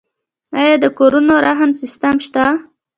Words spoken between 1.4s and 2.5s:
رهن سیستم شته؟